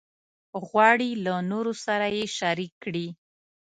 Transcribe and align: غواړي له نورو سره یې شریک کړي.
غواړي 0.67 1.09
له 1.25 1.33
نورو 1.51 1.73
سره 1.85 2.05
یې 2.15 2.25
شریک 2.37 2.71
کړي. 2.83 3.07